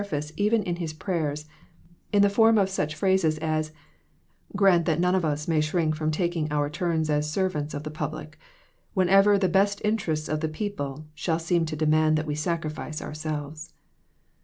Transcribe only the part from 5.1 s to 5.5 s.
of us